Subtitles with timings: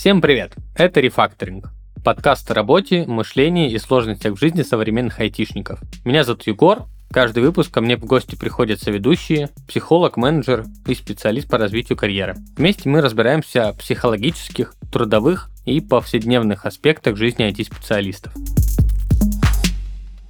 [0.00, 0.54] Всем привет!
[0.74, 1.68] Это Рефакторинг.
[2.02, 5.78] Подкаст о работе, мышлении и сложностях в жизни современных айтишников.
[6.06, 6.84] Меня зовут Егор.
[7.10, 12.36] Каждый выпуск ко мне в гости приходят соведущие, психолог, менеджер и специалист по развитию карьеры.
[12.56, 18.32] Вместе мы разбираемся в психологических, трудовых и повседневных аспектах жизни IT-специалистов.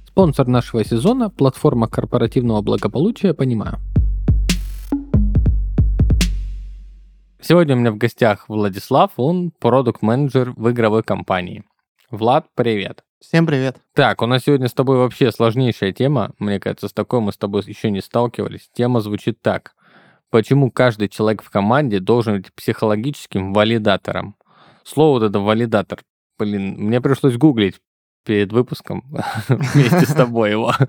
[0.05, 3.79] Спонсор нашего сезона– платформа корпоративного благополучия «Понимаю».
[7.43, 11.63] Сегодня у меня в гостях Владислав, он продукт-менеджер в игровой компании.
[12.11, 13.03] Влад, привет.
[13.19, 13.77] Всем привет.
[13.95, 16.33] Так, у нас сегодня с тобой вообще сложнейшая тема.
[16.37, 18.69] Мне кажется, с такой мы с тобой еще не сталкивались.
[18.73, 19.73] Тема звучит так.
[20.29, 24.35] Почему каждый человек в команде должен быть психологическим валидатором?
[24.83, 25.99] Слово вот это валидатор.
[26.37, 27.81] Блин, мне пришлось гуглить
[28.23, 29.03] перед выпуском
[29.49, 30.73] вместе с тобой его.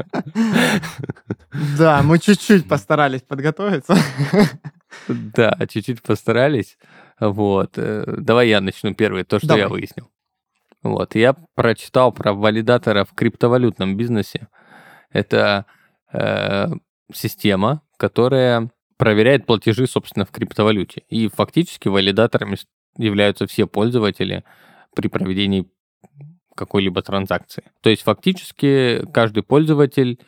[1.76, 3.94] Да, мы чуть-чуть постарались подготовиться.
[5.08, 6.78] Да, чуть-чуть постарались.
[7.20, 7.72] Вот.
[7.76, 9.62] Э, давай я начну первый, то, что Давай.
[9.62, 10.10] я выяснил.
[10.82, 11.14] Вот.
[11.14, 14.48] Я прочитал про валидатора в криптовалютном бизнесе.
[15.10, 15.66] Это
[16.12, 16.66] э,
[17.12, 21.02] система, которая проверяет платежи, собственно, в криптовалюте.
[21.08, 22.56] И фактически валидаторами
[22.96, 24.44] являются все пользователи
[24.94, 25.68] при проведении
[26.54, 27.64] какой-либо транзакции.
[27.80, 30.20] То есть фактически каждый пользователь,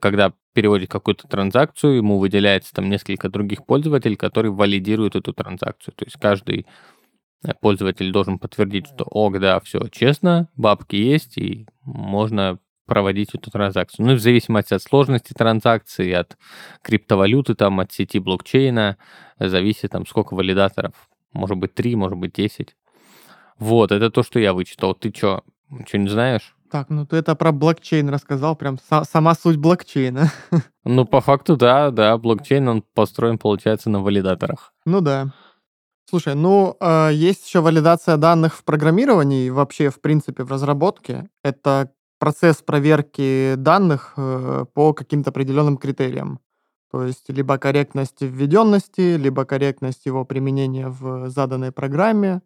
[0.00, 5.94] когда переводит какую-то транзакцию, ему выделяется там несколько других пользователей, которые валидируют эту транзакцию.
[5.94, 6.66] То есть каждый
[7.44, 13.50] э, пользователь должен подтвердить, что ок, да, все честно, бабки есть, и можно проводить эту
[13.50, 14.06] транзакцию.
[14.06, 16.36] Ну и в зависимости от сложности транзакции, от
[16.82, 18.98] криптовалюты, там, от сети блокчейна,
[19.38, 20.94] зависит там сколько валидаторов.
[21.32, 22.76] Может быть 3, может быть 10.
[23.58, 24.94] Вот, это то, что я вычитал.
[24.94, 25.42] Ты что,
[25.86, 26.54] что не знаешь?
[26.74, 30.32] Так, ну ты это про блокчейн рассказал, прям са- сама суть блокчейна.
[30.84, 34.74] Ну, по факту, да, да, блокчейн, он построен, получается, на валидаторах.
[34.84, 35.32] Ну да.
[36.10, 41.28] Слушай, ну, э, есть еще валидация данных в программировании, вообще, в принципе, в разработке.
[41.44, 46.40] Это процесс проверки данных э, по каким-то определенным критериям.
[46.90, 52.42] То есть либо корректность введенности, либо корректность его применения в заданной программе,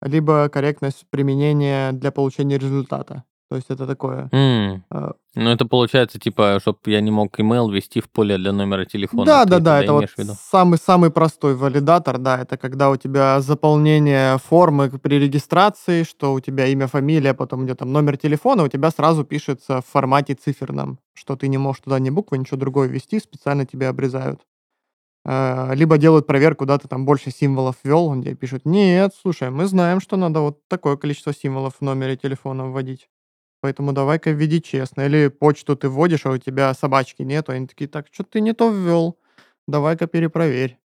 [0.00, 3.24] либо корректность применения для получения результата.
[3.48, 4.28] То есть это такое.
[4.30, 4.82] Mm.
[4.90, 8.84] Э, ну, это получается, типа, чтобы я не мог email ввести в поле для номера
[8.84, 9.24] телефона.
[9.24, 10.10] Да, да, да, это вот
[10.50, 16.66] самый-самый простой валидатор, да, это когда у тебя заполнение формы при регистрации, что у тебя
[16.66, 21.34] имя, фамилия, потом идет там номер телефона, у тебя сразу пишется в формате циферном, что
[21.34, 24.42] ты не можешь туда ни буквы, ничего другое ввести, специально тебе обрезают.
[25.24, 29.66] Э, либо делают проверку, да, ты там больше символов ввел, где пишут, нет, слушай, мы
[29.66, 33.08] знаем, что надо вот такое количество символов в номере телефона вводить.
[33.60, 35.02] Поэтому давай-ка введи честно.
[35.02, 37.52] Или почту ты вводишь, а у тебя собачки нету.
[37.52, 39.18] Они такие, так, что ты не то ввел.
[39.66, 40.78] Давай-ка перепроверь.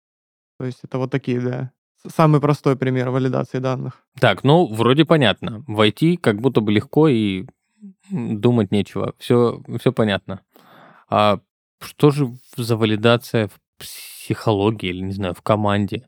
[0.59, 1.73] То есть это вот такие, да,
[2.07, 4.03] самый простой пример валидации данных.
[4.19, 5.65] Так, ну, вроде понятно.
[5.67, 7.47] Войти как будто бы легко и
[8.11, 9.15] думать нечего.
[9.19, 10.41] Все, все понятно.
[11.09, 11.41] А
[11.81, 16.07] что же за валидация в психологии или, не знаю, в команде.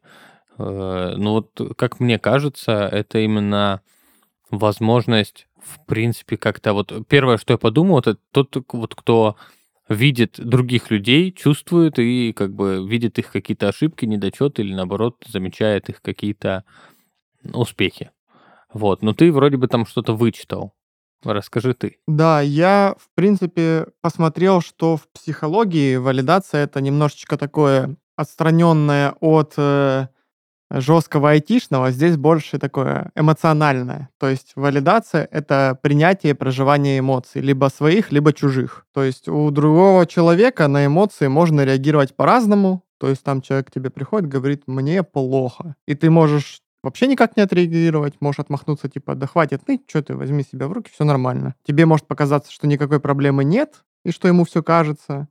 [0.59, 3.81] Э, ну вот, как мне кажется, это именно
[4.51, 6.93] возможность, в принципе, как-то вот...
[7.09, 9.37] Первое, что я подумал, это тот, вот кто
[9.89, 15.89] видит других людей, чувствует и как бы видит их какие-то ошибки, недочеты или наоборот замечает
[15.89, 16.65] их какие-то
[17.53, 18.11] успехи.
[18.73, 20.73] Вот, но ты вроде бы там что-то вычитал.
[21.25, 21.99] Расскажи ты.
[22.09, 30.09] Да, я, в принципе, посмотрел, что в психологии валидация это немножечко такое отстраненное от э,
[30.81, 34.09] жесткого айтишного, здесь больше такое эмоциональное.
[34.19, 38.87] То есть валидация— это принятие и проживание эмоций, либо своих, либо чужих.
[38.95, 42.83] То есть у другого человека на эмоции можно реагировать по-разному.
[42.99, 45.75] То есть там человек к тебе приходит, говорит, мне плохо.
[45.87, 50.15] И ты можешь вообще никак не отреагировать, можешь отмахнуться, типа, да хватит ныть, что ты,
[50.15, 51.55] возьми себя в руки, все нормально.
[51.67, 55.29] Тебе может показаться, что никакой проблемы нет, и что ему все кажется.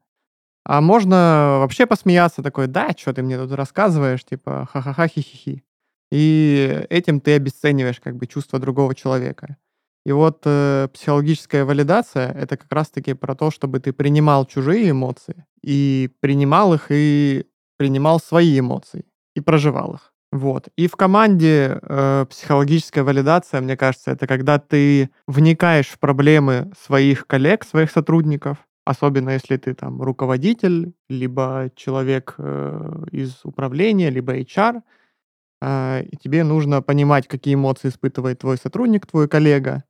[0.64, 5.64] А можно вообще посмеяться, такой, да, что ты мне тут рассказываешь, типа, ха-ха-ха, хи-хи-хи.
[6.12, 9.58] И этим ты обесцениваешь как бы чувства другого человека.
[10.06, 15.46] И вот э, психологическая валидация— это как раз-таки про то, чтобы ты принимал чужие эмоции
[15.64, 17.46] и принимал их, и
[17.78, 20.12] принимал свои эмоции, и проживал их.
[20.32, 20.70] Вот.
[20.76, 27.28] И в команде э, психологическая валидация, мне кажется, это когда ты вникаешь в проблемы своих
[27.28, 34.82] коллег, своих сотрудников, особенно если ты там руководитель, либо человек э, из управления, либо HR,
[35.62, 39.84] э, и тебе нужно понимать, какие эмоции испытывает твой сотрудник, твой коллега,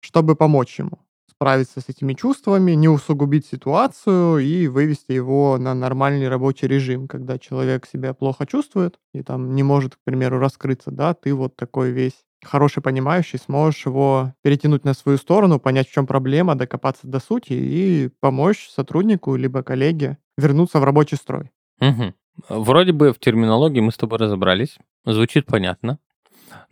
[0.00, 0.98] чтобы помочь ему
[1.40, 7.38] справиться с этими чувствами, не усугубить ситуацию и вывести его на нормальный рабочий режим, когда
[7.38, 11.92] человек себя плохо чувствует и там не может, к примеру, раскрыться, да, ты вот такой
[11.92, 17.20] весь хороший понимающий, сможешь его перетянуть на свою сторону, понять, в чем проблема, докопаться до
[17.20, 21.50] сути и помочь сотруднику либо коллеге вернуться в рабочий строй.
[21.80, 22.14] Угу.
[22.48, 25.98] Вроде бы в терминологии мы с тобой разобрались, звучит понятно.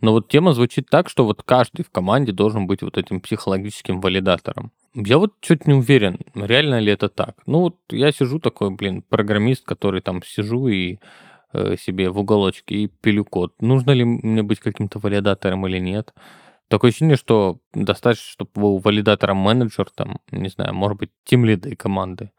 [0.01, 4.01] Но вот тема звучит так, что вот каждый в команде должен быть вот этим психологическим
[4.01, 4.71] валидатором.
[4.93, 7.35] Я вот чуть не уверен, реально ли это так.
[7.45, 10.97] Ну вот я сижу такой, блин, программист, который там сижу и
[11.53, 13.53] себе в уголочке и пилю код.
[13.61, 16.13] Нужно ли мне быть каким-то валидатором или нет?
[16.67, 21.75] Такое ощущение, что достаточно, чтобы был валидатором менеджер, там, не знаю, может быть, тим лиды
[21.75, 22.31] команды.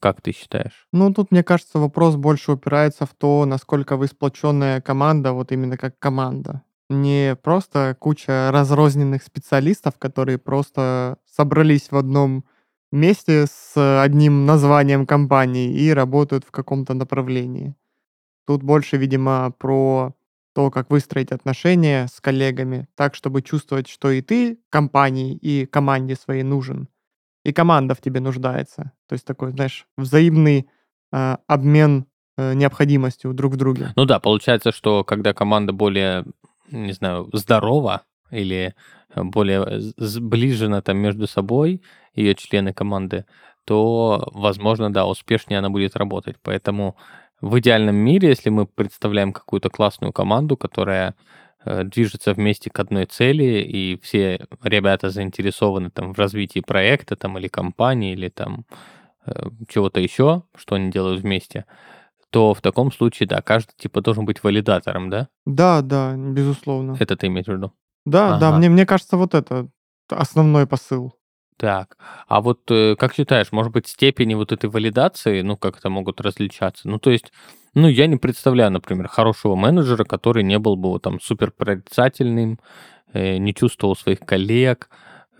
[0.00, 0.86] Как ты считаешь?
[0.92, 5.76] Ну, тут, мне кажется, вопрос больше упирается в то, насколько вы сплоченная команда, вот именно
[5.76, 12.44] как команда не просто куча разрозненных специалистов, которые просто собрались в одном
[12.90, 17.74] месте с одним названием компании и работают в каком-то направлении.
[18.48, 20.14] Тут больше, видимо, про
[20.54, 26.14] то, как выстроить отношения с коллегами, так, чтобы чувствовать, что и ты компании, и команде
[26.14, 26.88] своей нужен,
[27.44, 28.92] и команда в тебе нуждается.
[29.06, 30.66] То есть такой, знаешь, взаимный
[31.12, 32.06] э, обмен
[32.38, 33.92] э, необходимостью друг в друге.
[33.96, 36.24] Ну да, получается, что когда команда более
[36.70, 38.74] не знаю, здорова или
[39.14, 41.82] более сближена там между собой,
[42.14, 43.26] ее члены команды,
[43.64, 46.36] то, возможно, да, успешнее она будет работать.
[46.42, 46.96] Поэтому
[47.40, 51.14] в идеальном мире, если мы представляем какую-то классную команду, которая
[51.64, 57.38] э, движется вместе к одной цели, и все ребята заинтересованы там в развитии проекта там,
[57.38, 58.64] или компании, или там
[59.26, 61.64] э, чего-то еще, что они делают вместе,
[62.30, 65.28] то в таком случае, да, каждый типа должен быть валидатором, да?
[65.46, 66.96] Да, да, безусловно.
[66.98, 67.72] Это ты имеешь в виду?
[68.04, 68.40] Да, ага.
[68.40, 69.68] да, мне, мне кажется, вот это
[70.08, 71.14] основной посыл.
[71.58, 71.96] Так,
[72.28, 76.20] а вот э, как считаешь, может быть, степени вот этой валидации, ну, как это могут
[76.20, 76.88] различаться?
[76.88, 77.32] Ну, то есть,
[77.74, 82.60] ну, я не представляю, например, хорошего менеджера, который не был бы там супер прорицательным,
[83.12, 84.88] э, не чувствовал своих коллег,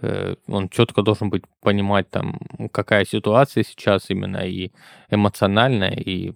[0.03, 2.41] э, он четко должен быть понимать там,
[2.73, 4.73] какая ситуация сейчас именно и
[5.11, 6.32] эмоциональная, и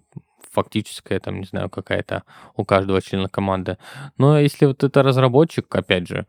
[0.49, 2.23] фактическая, там, не знаю, какая-то
[2.55, 3.77] у каждого члена команды.
[4.17, 6.25] Но если вот это разработчик, опять же,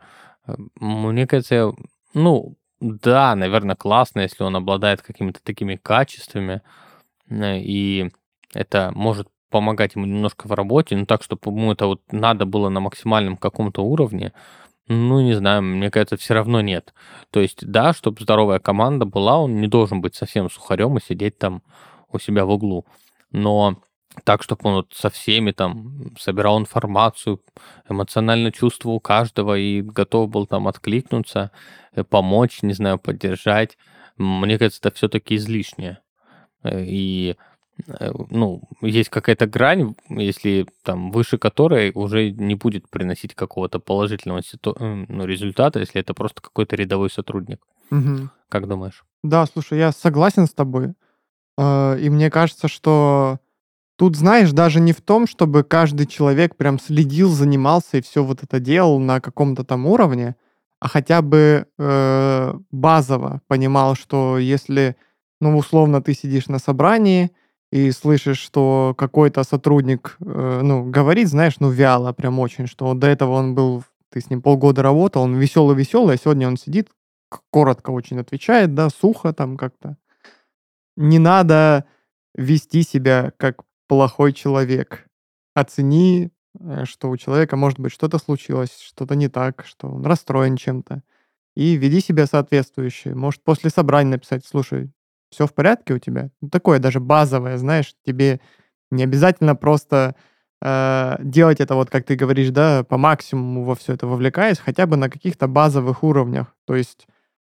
[0.81, 1.73] мне кажется,
[2.15, 6.61] ну, да, наверное, классно, если он обладает какими-то такими качествами,
[7.31, 8.11] э, и
[8.53, 12.69] это может помогать ему немножко в работе, но так, чтобы ему это вот надо было
[12.69, 14.35] на максимальном каком-то уровне,
[14.87, 16.93] ну, не знаю, мне кажется, все равно нет.
[17.31, 21.39] То есть, да, чтобы здоровая команда была, он не должен быть совсем сухарем и сидеть
[21.39, 21.63] там
[22.13, 22.85] у себя в углу.
[23.31, 23.79] Но
[24.23, 27.41] так, чтобы он вот со всеми там собирал информацию,
[27.89, 31.51] эмоционально чувствовал каждого и готов был там откликнуться,
[31.95, 33.77] э, помочь, не знаю, поддержать.
[34.17, 35.99] Мне кажется, это все-таки излишнее.
[36.63, 37.37] Э, и
[37.89, 44.43] э, ну, есть какая-то грань, если там выше которой уже не будет приносить какого-то положительного
[44.43, 44.77] ситу...
[44.79, 47.61] ну, результата, если это просто какой-то рядовой сотрудник.
[47.91, 48.31] Угу.
[48.49, 49.05] Как думаешь?
[49.25, 50.95] Да, слушай, я согласен с тобой.
[51.57, 53.39] И мне кажется, что
[53.97, 58.43] Тут, знаешь, даже не в том, чтобы каждый человек прям следил, занимался и все вот
[58.43, 60.35] это делал на каком-то там уровне,
[60.81, 64.97] а хотя бы э, базово понимал, что если,
[65.41, 67.31] ну, условно, ты сидишь на собрании
[67.71, 73.07] и слышишь, что какой-то сотрудник, э, ну, говорит, знаешь, ну, вяло, прям очень, что до
[73.07, 76.91] этого он был, ты с ним полгода работал, он веселый-веселый, а сегодня он сидит,
[77.51, 79.97] коротко очень отвечает, да, сухо там как-то.
[80.97, 81.85] Не надо
[82.35, 85.07] вести себя как плохой человек.
[85.55, 90.57] Оцени, э, что у человека, может быть, что-то случилось, что-то не так, что он расстроен
[90.57, 91.03] чем-то.
[91.57, 93.15] И веди себя соответствующе.
[93.15, 94.91] Может, после собрания написать, слушай,
[95.31, 96.31] все в порядке у тебя?
[96.41, 98.41] Ну, такое даже базовое, знаешь, тебе
[98.91, 100.15] не обязательно просто
[100.63, 104.87] э, делать это, вот как ты говоришь, да, по максимуму во все это вовлекаясь, хотя
[104.87, 106.55] бы на каких-то базовых уровнях.
[106.67, 107.07] То есть,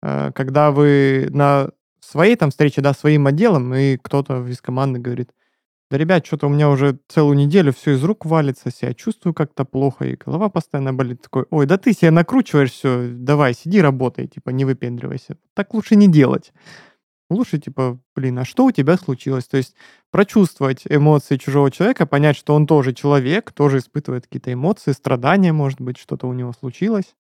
[0.03, 1.71] э, когда вы на
[2.01, 5.31] своей там встрече, да, своим отделом, и кто-то из команды говорит,
[5.91, 9.65] да, ребят, что-то у меня уже целую неделю все из рук валится, себя чувствую как-то
[9.65, 11.23] плохо, и голова постоянно болит.
[11.23, 15.37] Такой, ой, да ты себя накручиваешь все, давай, сиди, работай, типа, не выпендривайся.
[15.55, 16.53] Так лучше не делать.
[17.29, 19.47] Лучше, типа, блин, а что у тебя случилось?
[19.47, 19.75] То есть
[20.13, 25.81] прочувствовать эмоции чужого человека, понять, что он тоже человек, тоже испытывает какие-то эмоции, страдания, может
[25.81, 27.17] быть, что-то у него случилось.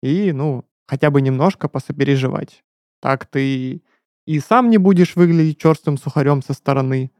[0.00, 2.62] И, ну, хотя бы немножко посопереживать.
[3.00, 3.82] Так ты
[4.26, 7.10] и сам не будешь выглядеть черстым сухарем со стороны,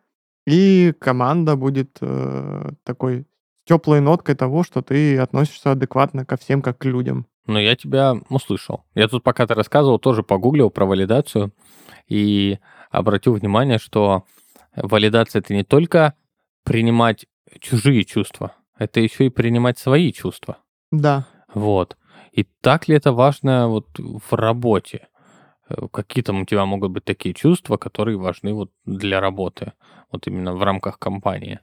[0.47, 3.27] и команда будет э, такой
[3.65, 7.27] теплой ноткой того, что ты относишься адекватно ко всем как к людям.
[7.47, 8.85] но я тебя услышал.
[8.95, 11.53] Я тут, пока ты рассказывал, тоже погуглил про валидацию
[12.09, 12.59] и
[12.91, 14.25] обратил внимание, что
[14.77, 16.15] валидация— это не только
[16.65, 17.27] принимать
[17.61, 20.59] чужие чувства, это еще и принимать свои чувства.
[20.91, 21.27] Да.
[21.53, 21.97] Вот.
[22.33, 25.09] И так ли это важно вот в работе?
[25.69, 29.73] Э, какие там у тебя могут быть такие чувства, которые важны вот для работы,
[30.13, 31.61] вот именно в рамках компании?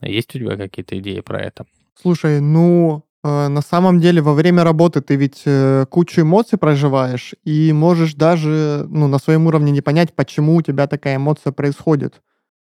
[0.00, 1.66] Есть у тебя какие-то идеи про это?
[2.00, 7.34] Слушай, ну, э, на самом деле во время работы ты ведь э, кучу эмоций проживаешь
[7.44, 12.22] и можешь даже ну, на своем уровне не понять, почему у тебя такая эмоция происходит.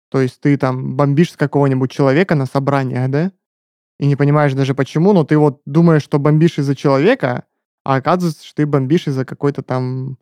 [0.09, 3.31] То есть ты там бомбишь с какого-нибудь человека на собраниях, да?
[3.99, 7.45] И не понимаешь даже почему, но ты вот думаешь, что бомбишь из-за человека,
[7.83, 10.17] а оказывается, что ты бомбишь из-за какой-то там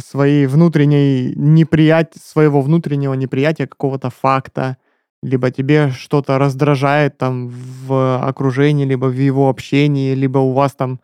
[0.00, 4.76] своей внутренней неприятия, своего внутреннего неприятия какого-то факта,
[5.24, 11.00] либо тебе что-то раздражает там в окружении, либо в его общении, либо у вас там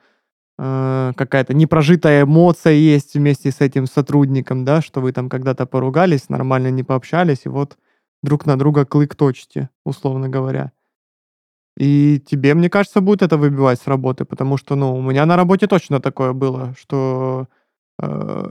[0.59, 6.29] э, какая-то непрожитая эмоция есть вместе с этим сотрудником, да, что вы там когда-то поругались,
[6.29, 7.79] нормально не пообщались, и вот
[8.23, 10.73] друг на друга клык точите, условно говоря.
[11.79, 15.37] И тебе, мне кажется, будет это выбивать с работы, потому что, ну, у меня на
[15.37, 17.60] работе точно такое было, что э,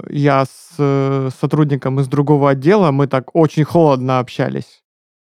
[0.09, 4.83] я с э, сотрудником из другого отдела, мы так очень холодно общались,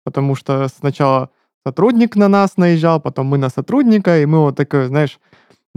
[0.05, 1.31] потому что сначала
[1.67, 5.19] сотрудник на нас наезжал, потом мы на сотрудника, и мы вот такой, знаешь,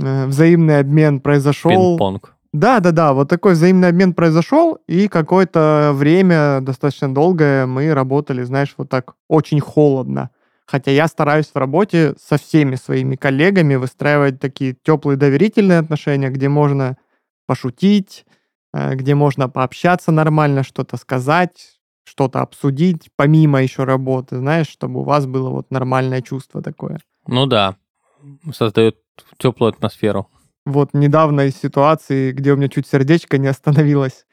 [0.01, 1.97] э, взаимный обмен произошел.
[1.97, 2.35] Пинг-понг.
[2.51, 8.43] Да, да, да, вот такой взаимный обмен произошел, и какое-то время, достаточно долгое, мы работали,
[8.43, 10.31] знаешь, вот так очень холодно.
[10.65, 16.47] Хотя я стараюсь в работе со всеми своими коллегами выстраивать такие теплые доверительные отношения, где
[16.47, 16.97] можно
[17.49, 18.27] пошутить,
[18.73, 25.03] э, где можно пообщаться нормально, что-то сказать, что-то обсудить, помимо еще работы, знаешь, чтобы у
[25.03, 26.99] вас было вот нормальное чувство такое.
[27.25, 27.75] Ну да,
[28.53, 28.97] создает
[29.39, 30.29] теплую атмосферу.
[30.67, 34.27] Вот недавно из ситуации, где у меня чуть сердечко не остановилось,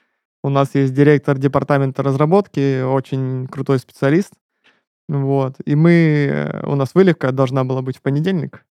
[0.44, 4.34] у нас есть директор департамента разработки, очень крутой специалист,
[5.08, 5.54] вот.
[5.64, 6.28] И мы...
[6.30, 8.65] Э, у нас выливка должна была быть в понедельник.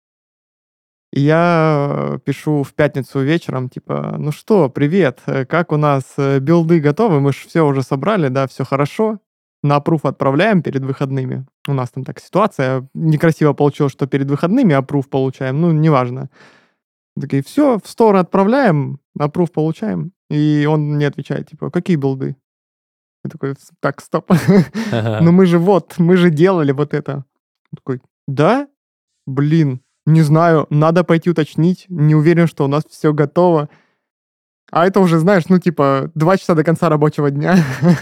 [1.13, 6.39] И я пишу в пятницу вечером, типа, ну что, привет, э, как у нас э,
[6.39, 9.19] билды готовы, мы же все уже собрали, да, все хорошо.
[9.63, 11.45] На пруф отправляем перед выходными.
[11.67, 16.29] У нас там так ситуация некрасиво получилось, что перед выходными опруф получаем, ну, неважно.
[17.19, 20.13] Такие, все, в сторону отправляем, опруф получаем.
[20.31, 22.37] И он мне отвечает, типа, какие билды?
[23.23, 24.31] Я такой, так, стоп.
[25.21, 27.25] Ну мы же вот, мы же делали вот это.
[27.71, 28.67] Он такой, да?
[29.27, 31.85] Блин, не знаю, надо пойти уточнить.
[31.89, 33.69] Не уверен, что у нас все готово.
[34.71, 37.57] А это уже, знаешь, ну типа два часа до конца рабочего дня.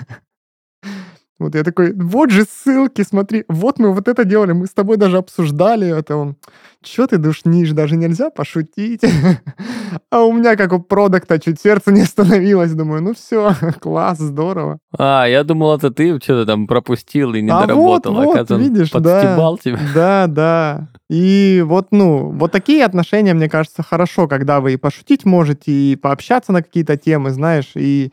[1.39, 4.97] Вот я такой, вот же ссылки, смотри, вот мы вот это делали, мы с тобой
[4.97, 6.17] даже обсуждали это.
[6.17, 6.35] Он,
[6.83, 9.01] что ты душнишь, даже нельзя пошутить.
[10.11, 12.73] А у меня, как у продукта, чуть сердце не остановилось.
[12.73, 14.79] Думаю, ну все, класс, здорово.
[14.97, 18.13] А, я думал, это ты что-то там пропустил и не а доработал.
[18.13, 19.79] Вот, вот, видишь, подстебал да, тебя.
[19.93, 20.89] Да, да.
[21.09, 25.95] И вот, ну, вот такие отношения, мне кажется, хорошо, когда вы и пошутить можете, и
[25.95, 28.11] пообщаться на какие-то темы, знаешь, и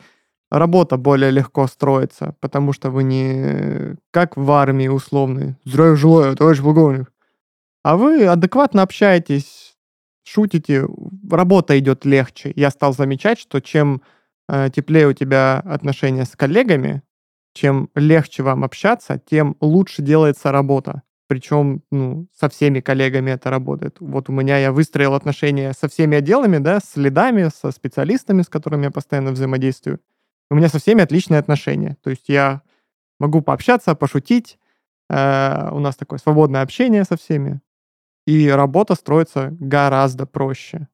[0.51, 6.63] работа более легко строится, потому что вы не как в армии условный, здравия желаю, товарищ
[6.63, 7.13] полковник,
[7.83, 9.66] а вы адекватно общаетесь,
[10.27, 10.87] шутите,
[11.31, 12.53] работа идет легче.
[12.57, 14.03] Я стал замечать, что чем
[14.49, 17.03] э, теплее у тебя отношения с коллегами,
[17.55, 21.03] чем легче вам общаться, тем лучше делается работа.
[21.29, 23.97] Причем, ну, со всеми коллегами это работает.
[24.01, 28.49] Вот у меня я выстроил отношения со всеми отделами, да, с лидами, со специалистами, с
[28.49, 30.01] которыми я постоянно взаимодействую.
[30.51, 31.97] У меня со всеми отличные отношения.
[32.03, 32.63] То есть я
[33.19, 34.59] могу пообщаться, пошутить.
[35.09, 37.61] Э, у нас такое свободное общение со всеми.
[38.27, 40.89] И работа строится гораздо проще.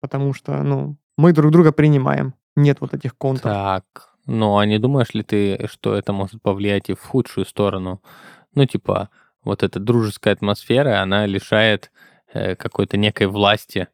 [0.00, 2.34] Потому что, ну, мы друг друга принимаем.
[2.56, 3.44] Нет вот этих контов.
[3.44, 3.84] Так,
[4.26, 8.02] ну а не думаешь ли ты, что это может повлиять и в худшую сторону?
[8.54, 9.10] Ну, типа,
[9.44, 11.90] вот эта дружеская атмосфера, она лишает
[12.32, 13.88] э, какой-то некой власти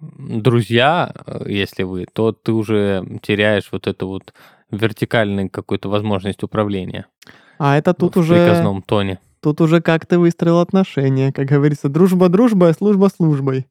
[0.00, 4.34] друзья, э, если вы, то ты уже теряешь вот эту вот
[4.70, 7.06] вертикальную какую-то возможность управления.
[7.58, 8.34] А это тут в уже...
[8.34, 9.20] В приказном тоне.
[9.46, 11.32] Тут уже как ты выстроил отношения.
[11.32, 13.68] Как говорится, дружба дружбой, а служба службой.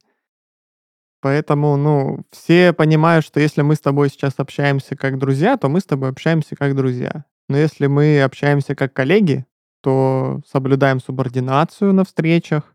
[1.20, 5.82] Поэтому, ну, все понимают, что если мы с тобой сейчас общаемся как друзья, то мы
[5.82, 7.26] с тобой общаемся как друзья.
[7.50, 9.46] Но если мы общаемся как коллеги,
[9.82, 12.74] то соблюдаем субординацию на встречах,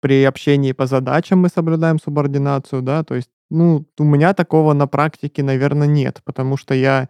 [0.00, 4.86] при общении по задачам мы соблюдаем субординацию, да, то есть, ну, у меня такого на
[4.86, 7.08] практике, наверное, нет, потому что я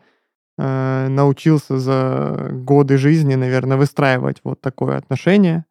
[0.59, 5.65] э, научился за годы жизни, наверное, выстраивать вот такое отношение.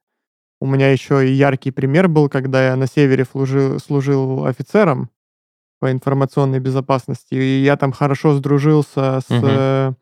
[0.61, 5.09] У меня еще и яркий пример был, когда я на севере служил, служил офицером,
[5.79, 7.35] по информационной безопасности.
[7.35, 9.93] И я там хорошо сдружился с э,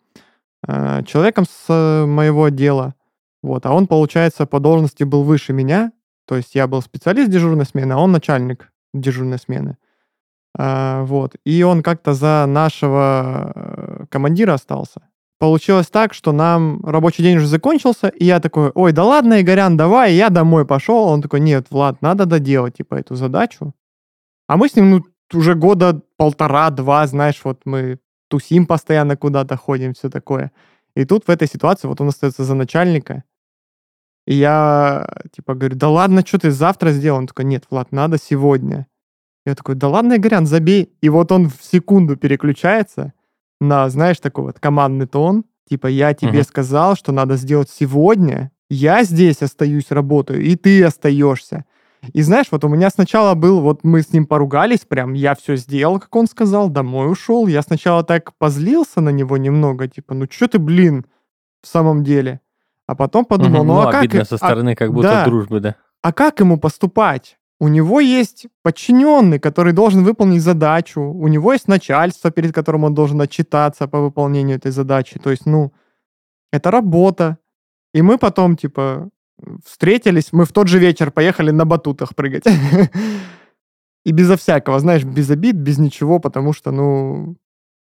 [0.68, 2.96] э, человеком с моего отдела.
[3.42, 5.92] Вот, а он, получается, по должности был выше меня.
[6.26, 9.78] То есть я был специалист дежурной смены, а он начальник дежурной смены.
[10.58, 11.36] А, вот.
[11.44, 13.52] И он как-то за нашего
[14.14, 15.02] командира остался.
[15.40, 19.76] Получилось так, что нам рабочий день уже закончился, и я такой, ой, да ладно, Игорян,
[19.76, 21.08] давай, и я домой пошел.
[21.08, 23.74] Он такой, нет, Влад, надо доделать, типа, эту задачу.
[24.48, 25.04] А мы с ним, ну,
[25.34, 27.98] уже года полтора-два, знаешь, вот мы
[28.30, 30.52] тусим постоянно куда-то, ходим, все такое.
[30.96, 33.24] И тут в этой ситуации вот он остается за начальника.
[34.28, 37.18] И я, типа, говорю, да ладно, что ты завтра сделал?
[37.18, 38.86] Он такой, нет, Влад, надо сегодня.
[39.46, 40.94] Я такой, да ладно, Игорян, забей.
[41.02, 43.14] И вот он в секунду переключается
[43.64, 45.46] на, знаешь, такой вот командный тон.
[45.70, 46.44] Типа, я тебе Мгм.
[46.44, 48.52] сказал, что надо сделать сегодня.
[48.70, 51.66] Я здесь остаюсь, работаю, и ты остаешься.
[52.12, 55.56] И знаешь, вот у меня сначала был, вот мы с ним поругались прям, я все
[55.56, 57.48] сделал, как он сказал, домой ушел.
[57.48, 61.06] Я сначала так позлился на него немного, типа, ну что ты, блин,
[61.62, 62.42] в самом деле?
[62.88, 63.68] А потом подумал, Мгм.
[63.68, 64.02] ну, а как...
[64.04, 65.26] обидно и- со а- стороны, как будто да.
[65.26, 65.76] дружбы, да.
[66.02, 67.38] а как ему поступать?
[67.64, 71.02] У него есть подчиненный, который должен выполнить задачу.
[71.02, 75.18] У него есть начальство, перед которым он должен отчитаться по выполнению этой задачи.
[75.18, 75.72] То есть, ну,
[76.52, 77.38] это работа.
[77.94, 79.10] И мы потом, типа,
[79.66, 82.44] встретились, мы в тот же вечер поехали на батутах прыгать.
[84.06, 87.38] И безо всякого, знаешь, без обид, без ничего, потому что, ну,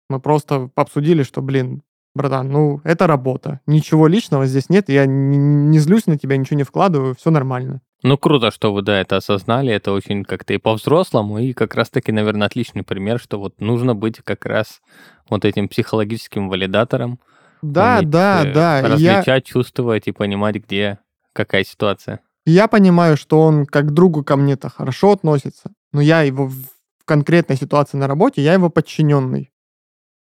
[0.08, 1.82] мы просто обсудили, что, блин,
[2.14, 3.60] братан, ну, это работа.
[3.66, 7.82] Ничего личного здесь нет, я н- не злюсь на тебя, ничего не вкладываю, все нормально.
[8.02, 12.12] Ну, круто, что вы, да, это осознали, это очень как-то и по-взрослому, и как раз-таки,
[12.12, 14.80] наверное, отличный пример, что вот нужно быть как раз
[15.28, 17.18] вот этим психологическим валидатором,
[17.60, 18.78] Да, уметь, да, э, да.
[18.80, 20.98] и Я, различать, чувствовать и понимать, где
[21.32, 22.20] какая ситуация.
[22.46, 26.56] я понимаю, что он как другу ко мне-то хорошо относится, но я его в
[27.04, 29.50] конкретной ситуации на работе, я его подчиненный.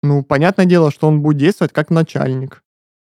[0.03, 2.63] Ну, понятное дело, что он будет действовать как начальник.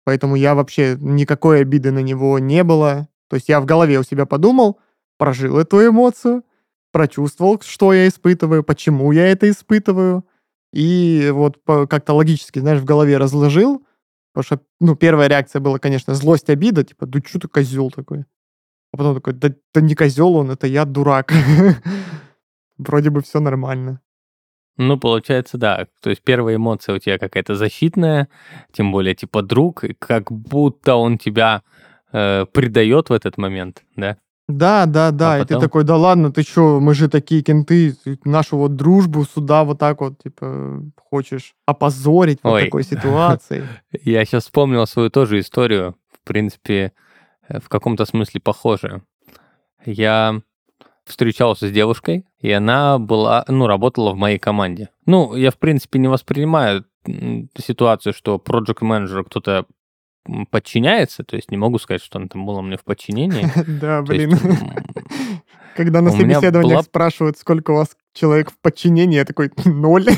[0.04, 3.08] Поэтому я вообще никакой обиды на него не было.
[3.34, 4.78] То есть я в голове у себя подумал,
[5.18, 6.44] прожил эту эмоцию,
[6.92, 10.24] прочувствовал, что я испытываю, почему я это испытываю.
[10.72, 13.84] И вот как-то логически, знаешь, в голове разложил.
[14.32, 18.20] Потому что, ну, первая реакция была, конечно, злость, обида, типа, да что ты козел такой?
[18.92, 21.32] А потом такой, да, да не козел он, это я дурак.
[22.78, 24.00] Вроде бы все нормально.
[24.76, 25.88] Ну, получается, да.
[26.00, 28.28] То есть первая эмоция у тебя какая-то защитная,
[28.70, 31.64] тем более типа друг, как будто он тебя
[32.14, 34.16] э, предает в этот момент, да?
[34.46, 35.34] Да, да, да.
[35.34, 35.62] А и ты потом?
[35.62, 39.78] такой, да ладно, ты что, мы же такие кенты, ты нашу вот дружбу сюда вот
[39.78, 42.64] так вот, типа, хочешь опозорить Ой.
[42.64, 43.64] такой ситуацией.
[44.02, 46.92] Я сейчас вспомнил свою тоже историю, в принципе,
[47.48, 49.02] э, в каком-то смысле похожую.
[49.84, 50.40] Я
[51.04, 54.90] встречался с девушкой, и она была, ну, работала в моей команде.
[55.04, 56.84] Ну, я, в принципе, не воспринимаю
[57.58, 59.66] ситуацию, что проект менеджеру кто-то
[60.50, 63.46] подчиняется, то есть не могу сказать, что она там была мне в подчинении.
[63.66, 64.38] Да, блин.
[65.76, 70.06] Когда на меня собеседованиях спрашивают, сколько у вас человек в подчинении, я такой, ноль.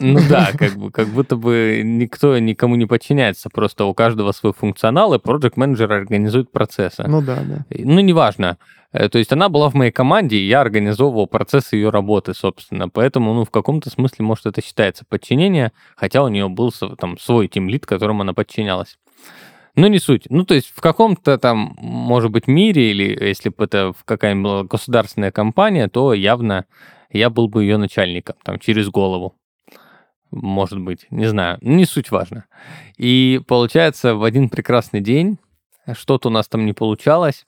[0.00, 4.52] Ну да, как, бы, как будто бы никто никому не подчиняется, просто у каждого свой
[4.52, 7.04] функционал, и проект менеджер организует процессы.
[7.06, 7.64] Ну да, да.
[7.70, 8.58] Ну, неважно.
[8.92, 12.88] Э, То есть она была в моей команде, и я организовывал процесс ее работы, собственно.
[12.88, 17.48] Поэтому, ну, в каком-то смысле, может, это считается подчинение, хотя у нее был там свой
[17.48, 18.98] тимлит, которому она подчинялась.
[19.74, 20.26] Ну, не суть.
[20.28, 24.64] Ну, то есть в каком-то там, может быть, мире, или если бы это какая-нибудь была
[24.64, 26.64] государственная компания, то явно
[27.10, 29.36] я был бы ее начальником, там, через голову.
[30.30, 32.44] Может быть, не знаю, не суть важно.
[32.96, 35.38] И получается, в один прекрасный день
[35.94, 37.46] что-то у нас там не получалось,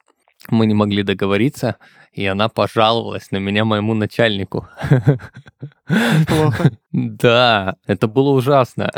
[0.49, 1.77] мы не могли договориться,
[2.13, 4.67] и она пожаловалась на меня моему начальнику.
[6.27, 6.73] Плохо.
[6.93, 8.91] Да, это было ужасно.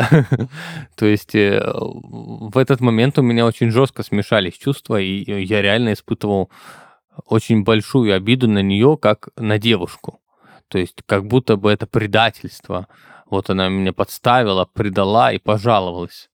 [0.96, 5.92] То есть э, в этот момент у меня очень жестко смешались чувства, и я реально
[5.92, 6.50] испытывал
[7.26, 10.20] очень большую обиду на нее, как на девушку.
[10.68, 12.86] То есть как будто бы это предательство.
[13.32, 16.28] Вот она меня подставила, предала и пожаловалась.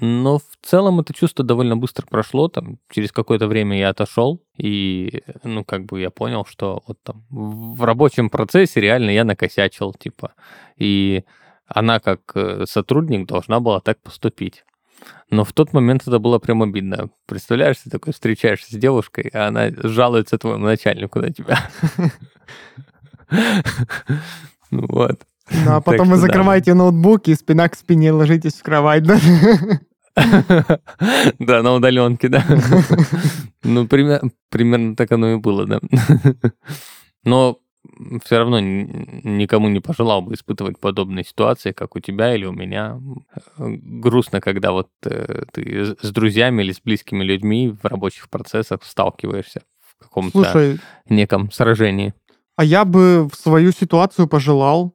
[0.00, 2.48] Но в целом это чувство довольно быстро прошло.
[2.48, 7.24] Там, через какое-то время я отошел, и, ну, как бы я понял, что вот там
[7.30, 10.34] в рабочем процессе реально я накосячил, типа.
[10.76, 11.24] И
[11.66, 14.66] она как э, сотрудник должна была так поступить.
[15.30, 17.08] Но в тот момент это было прям обидно.
[17.24, 21.70] Представляешь, ты такой встречаешься с девушкой, а она жалуется твоему начальнику на тебя.
[24.70, 25.20] Вот.
[25.50, 29.18] Ну, а потом вы закрываете ноутбук и спина к спине ложитесь в кровать, да?
[31.38, 32.44] Да, на удаленке, да.
[33.62, 35.80] Ну, пример- примерно так оно и было, да.
[37.24, 37.58] Но
[38.24, 43.00] все равно никому не пожелал бы испытывать подобные ситуации, как у тебя или у меня.
[43.56, 49.62] Грустно, когда вот э, ты с друзьями или с близкими людьми в рабочих процессах сталкиваешься
[49.80, 52.14] в каком-то Слушай, неком сражении.
[52.56, 54.94] А я бы в свою ситуацию пожелал.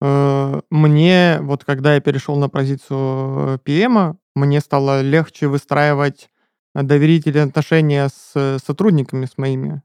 [0.00, 6.30] Э, мне, вот когда я перешел на позицию PM, мне стало легче выстраивать
[6.74, 9.82] доверительные отношения с сотрудниками, с моими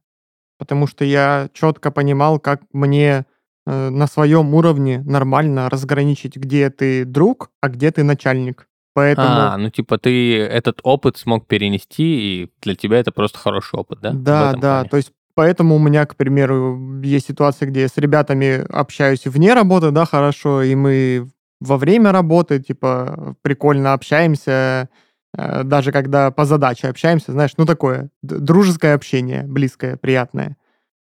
[0.63, 3.25] потому что я четко понимал, как мне
[3.65, 8.69] э, на своем уровне нормально разграничить, где ты друг, а где ты начальник.
[8.93, 9.27] Поэтому...
[9.27, 13.99] А, ну типа ты этот опыт смог перенести, и для тебя это просто хороший опыт,
[14.01, 14.11] да?
[14.13, 14.89] Да, да, плане?
[14.89, 19.53] то есть поэтому у меня, к примеру, есть ситуации, где я с ребятами общаюсь вне
[19.53, 24.89] работы, да, хорошо, и мы во время работы, типа, прикольно общаемся,
[25.37, 30.57] Э, даже когда по задаче общаемся, знаешь, ну такое, дружеское общение, близкое, приятное.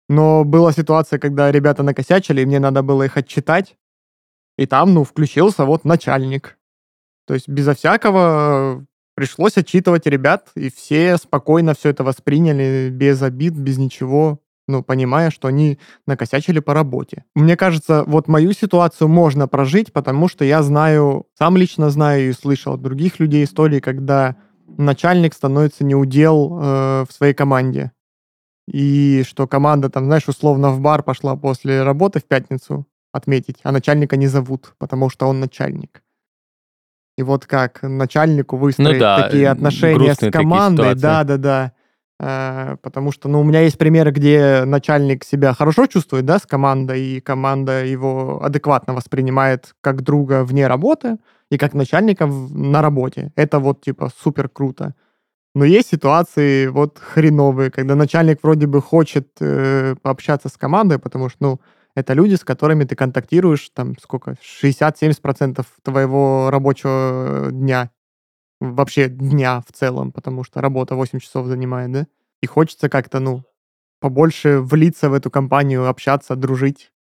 [0.09, 3.77] Но была ситуация, когда ребята накосячили, и мне надо было их отчитать,
[4.57, 6.57] и там, ну, включился вот начальник.
[7.25, 8.85] То есть безо всякого
[9.21, 15.29] пришлось отчитывать ребят, и все спокойно все это восприняли, без обид, без ничего ну, понимая,
[15.29, 17.25] что они накосячили по работе.
[17.35, 22.33] Мне кажется, вот мою ситуацию можно прожить, потому что я знаю, сам лично знаю и
[22.33, 27.91] слышал от других людей истории, когда начальник становится неудел э, в своей команде.
[28.67, 33.71] И что команда там, знаешь, условно в бар пошла после работы в пятницу отметить, а
[33.71, 36.01] начальника не зовут, потому что он начальник.
[37.17, 41.73] И вот как начальнику выстроить ну да, такие отношения с командой, да-да-да.
[42.23, 46.45] Э, потому что, ну, у меня есть примеры, где начальник себя хорошо чувствует, да, с
[46.45, 51.17] командой, и команда его адекватно воспринимает как друга вне работы
[51.49, 53.31] и как начальника на работе.
[53.35, 54.93] Это вот, типа, супер круто.
[55.55, 61.27] Но есть ситуации вот хреновые, когда начальник вроде бы хочет э, пообщаться с командой, потому
[61.27, 61.59] что, ну,
[61.95, 67.91] это люди, с которыми ты контактируешь, там, сколько, 60-70% твоего рабочего дня
[68.61, 72.07] вообще дня в целом, потому что работа 8 часов занимает, да?
[72.41, 73.43] И хочется как-то, ну,
[73.99, 76.91] побольше влиться в эту компанию, общаться, дружить,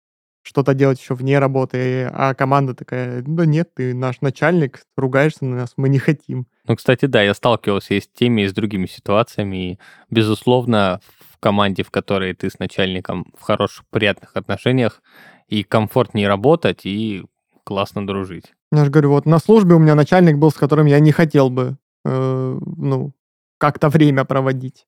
[0.42, 5.56] что-то делать еще вне работы, а команда такая, да нет, ты наш начальник, ругаешься на
[5.56, 6.46] нас, мы не хотим.
[6.66, 11.00] Ну, кстати, да, я сталкивался и с теми, и с другими ситуациями, и, безусловно,
[11.40, 15.02] команде, в которой ты с начальником в хороших, приятных отношениях,
[15.48, 17.24] и комфортнее работать, и
[17.64, 18.54] классно дружить.
[18.72, 21.50] Я же говорю, вот на службе у меня начальник был, с которым я не хотел
[21.50, 23.12] бы, э, ну,
[23.58, 24.86] как-то время проводить.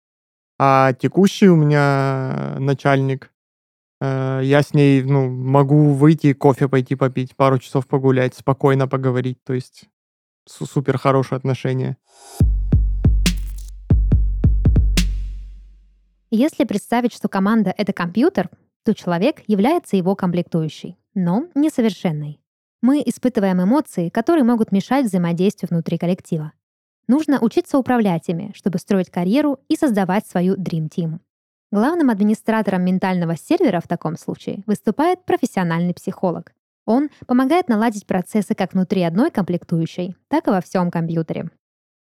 [0.58, 3.32] А текущий у меня начальник,
[4.00, 9.42] э, я с ней, ну, могу выйти, кофе пойти попить, пару часов погулять, спокойно поговорить,
[9.44, 9.88] то есть
[10.46, 11.96] супер хорошие отношения.
[16.34, 18.48] Если представить, что команда— это компьютер,
[18.84, 22.40] то человек является его комплектующей, но несовершенной.
[22.80, 26.52] Мы испытываем эмоции, которые могут мешать взаимодействию внутри коллектива.
[27.06, 31.18] Нужно учиться управлять ими, чтобы строить карьеру и создавать свою Dream Team.
[31.70, 36.54] Главным администратором ментального сервера в таком случае выступает профессиональный психолог.
[36.86, 41.50] Он помогает наладить процессы как внутри одной комплектующей, так и во всем компьютере.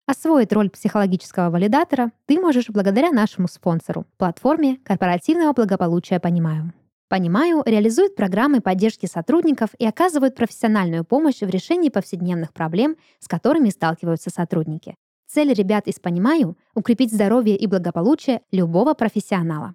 [0.06, 6.72] Освоить роль психологического валидатора ты можешь благодаря нашему спонсору, платформе корпоративного благополучия «Понимаю».
[7.08, 13.70] Понимаю, реализует программы поддержки сотрудников и оказывают профессиональную помощь в решении повседневных проблем, с которыми
[13.70, 14.94] сталкиваются сотрудники.
[15.26, 19.74] Цель ребят из «Понимаю»— укрепить здоровье и благополучие любого профессионала.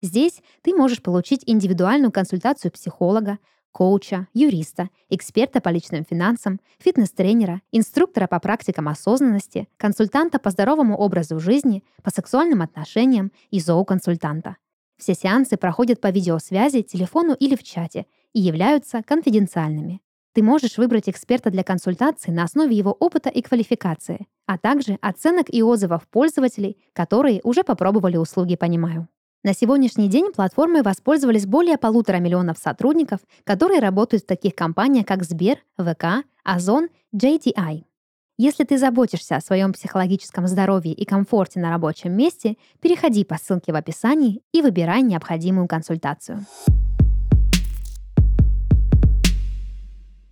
[0.00, 3.38] Здесь ты можешь получить индивидуальную консультацию психолога,
[3.72, 11.40] коуча, юриста, эксперта по личным финансам, фитнес-тренера, инструктора по практикам осознанности, консультанта по здоровому образу
[11.40, 14.56] жизни, по сексуальным отношениям и зооконсультанта.
[14.98, 20.00] Все сеансы проходят по видеосвязи, телефону или в чате и являются конфиденциальными.
[20.34, 25.52] Ты можешь выбрать эксперта для консультации на основе его опыта и квалификации, а также оценок
[25.52, 29.08] и отзывов пользователей, которые уже попробовали услуги «Понимаю».
[29.44, 35.24] На сегодняшний день платформой воспользовались более полутора миллионов сотрудников, которые работают в таких компаниях, как
[35.24, 37.82] Сбер, ВК, Озон, JTI.
[38.38, 43.72] Если ты заботишься о своем психологическом здоровье и комфорте на рабочем месте, переходи по ссылке
[43.72, 46.46] в описании и выбирай необходимую консультацию.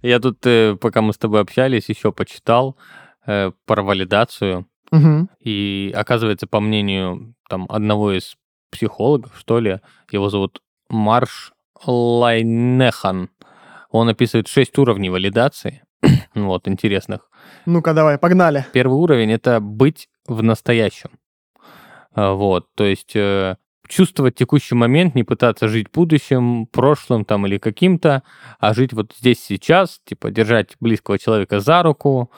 [0.02, 2.76] Я тут, э, пока мы с тобой общались, еще почитал
[3.26, 4.68] э, про валидацию.
[4.92, 5.28] Угу.
[5.40, 8.36] И оказывается, по мнению там, одного из
[8.70, 9.80] психологов, что ли,
[10.10, 11.52] его зовут Марш
[11.84, 13.30] Лайнехан,
[13.90, 15.82] он описывает шесть уровней валидации.
[16.34, 17.28] вот, интересных.
[17.66, 18.66] Ну-ка, давай, погнали.
[18.72, 21.10] Первый уровень— это быть в настоящем.
[22.12, 23.56] А, вот, то есть э,
[23.88, 28.22] чувствовать текущий момент, не пытаться жить будущим, прошлым там или каким-то,
[28.58, 32.30] а жить вот здесь сейчас, типа держать близкого человека за руку,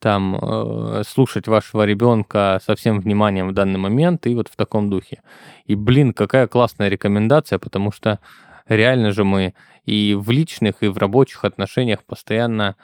[0.00, 4.90] там э, слушать вашего ребенка со всем вниманием в данный момент и вот в таком
[4.90, 5.22] духе.
[5.66, 8.18] И, блин, какая классная рекомендация, потому что
[8.66, 12.76] реально же мы и в личных, и в рабочих отношениях постоянно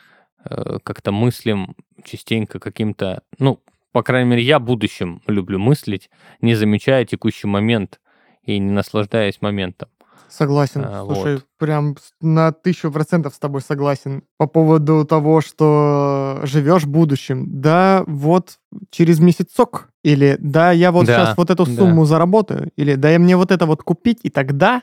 [0.45, 1.75] э, как-то мыслим
[2.05, 3.61] частенько каким-то, ну,
[3.93, 6.11] по крайней мере, я будущем люблю мыслить,
[6.43, 7.99] не замечая текущий момент
[8.43, 9.89] и не наслаждаясь моментом.
[10.29, 10.83] Согласен.
[10.85, 11.45] А, Слушай, вот.
[11.59, 14.23] прям на тысячу процентов с тобой согласен.
[14.39, 17.61] По поводу того, что живешь будущим.
[17.61, 18.59] Да, вот
[18.91, 19.89] через месяцок.
[20.03, 22.09] Или да, я вот да, сейчас вот эту сумму да.
[22.09, 22.71] заработаю.
[22.77, 24.83] Или да, я мне вот это вот купить, и тогда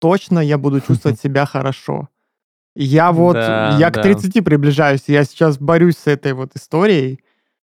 [0.00, 2.08] точно я буду чувствовать себя хорошо.
[2.74, 4.00] Я вот, да, я да.
[4.00, 7.20] к 30 приближаюсь, я сейчас борюсь с этой вот историей,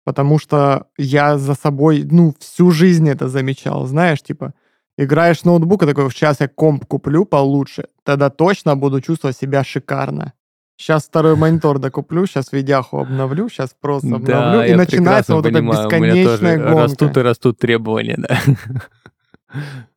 [0.03, 4.53] потому что я за собой, ну, всю жизнь это замечал, знаешь, типа,
[4.97, 10.33] Играешь с ноутбука, такой, сейчас я комп куплю получше, тогда точно буду чувствовать себя шикарно.
[10.75, 15.87] Сейчас второй монитор докуплю, сейчас видяху обновлю, сейчас просто обновлю, да, и начинается вот понимаю,
[15.87, 16.83] эта бесконечная гонка.
[16.83, 18.39] Растут и растут требования, да.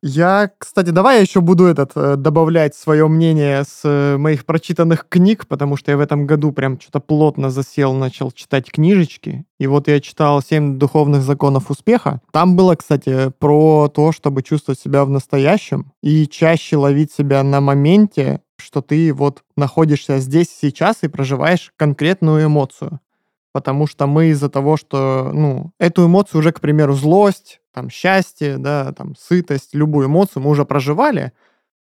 [0.01, 5.07] Я, кстати, давай я еще буду этот э, добавлять свое мнение с э, моих прочитанных
[5.09, 9.45] книг, потому что я в этом году прям что-то плотно засел, начал читать книжечки.
[9.59, 12.21] И вот я читал «Семь духовных законов успеха».
[12.31, 17.61] Там было, кстати, про то, чтобы чувствовать себя в настоящем и чаще ловить себя на
[17.61, 22.99] моменте, что ты вот находишься здесь сейчас и проживаешь конкретную эмоцию
[23.51, 28.57] потому что мы из-за того, что, ну, эту эмоцию уже, к примеру, злость, там, счастье,
[28.57, 31.33] да, там, сытость, любую эмоцию мы уже проживали,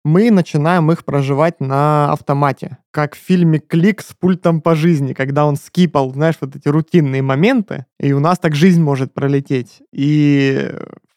[0.03, 2.77] мы начинаем их проживать на автомате.
[2.91, 7.21] Как в фильме «Клик» с пультом по жизни, когда он скипал, знаешь, вот эти рутинные
[7.21, 9.81] моменты, и у нас так жизнь может пролететь.
[9.91, 10.71] И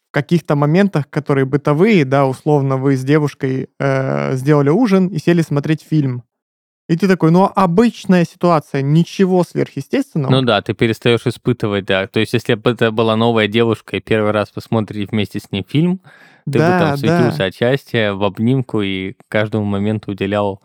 [0.09, 5.41] в каких-то моментах, которые бытовые, да, условно, вы с девушкой э, сделали ужин и сели
[5.41, 6.23] смотреть фильм.
[6.93, 10.31] И ты такой, ну, обычная ситуация, ничего сверхъестественного.
[10.31, 12.05] Ну да, ты перестаешь испытывать, да.
[12.05, 15.65] То есть, если бы это была новая девушка, и первый раз посмотрели вместе с ней
[15.67, 16.01] фильм,
[16.45, 17.45] ты да, бы там светился да.
[17.45, 20.61] от счастья в обнимку и каждому моменту уделял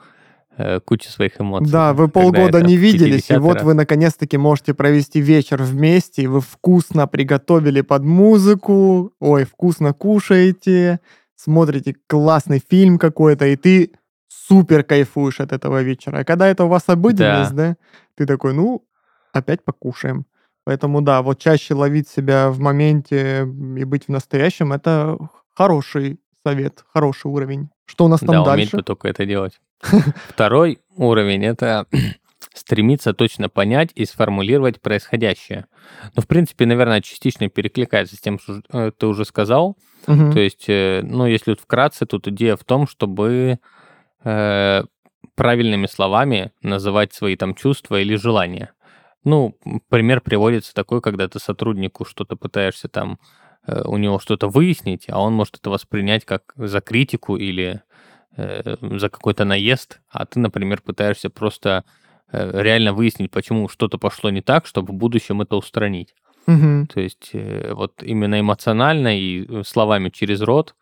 [0.58, 1.72] э, кучу своих эмоций.
[1.72, 3.62] Да, вы полгода не виделись, и вот раз.
[3.62, 11.00] вы наконец-таки можете провести вечер вместе, и вы вкусно приготовили под музыку, ой, вкусно кушаете,
[11.36, 13.92] смотрите классный фильм какой-то, и ты
[14.48, 16.18] супер кайфуешь от этого вечера.
[16.18, 17.76] А когда это у вас обыденность, да, да
[18.16, 18.84] ты такой, ну,
[19.32, 20.26] опять покушаем.
[20.64, 25.16] Поэтому да, вот чаще ловить себя в моменте и быть в настоящем, это
[25.54, 27.70] хороший совет, хороший уровень.
[27.86, 28.52] Что у нас там да, дальше?
[28.52, 29.60] уметь бы только это делать.
[30.28, 31.86] Второй уровень— это
[32.54, 35.66] стремиться точно понять и сформулировать происходящее.
[36.14, 39.78] Ну, в принципе, наверное, частично перекликается с тем, что э, ты уже сказал.
[40.06, 40.32] Угу.
[40.32, 43.58] То есть, э, ну, если вкратце, тут идея в том, чтобы
[44.24, 44.82] э,
[45.34, 48.72] правильными словами называть свои там чувства или желания.
[49.24, 49.56] Ну,
[49.88, 53.18] пример приводится такой, когда ты сотруднику что-то пытаешься там,
[53.66, 57.82] э, у него что-то выяснить, а он может это воспринять как за критику или
[58.36, 61.84] э, за какой-то наезд, а ты, например, пытаешься просто
[62.32, 66.14] э, реально выяснить, почему что-то пошло не так, чтобы в будущем это устранить.
[66.46, 66.86] Угу.
[66.94, 70.74] То есть э, вот именно эмоционально и э, словами через рот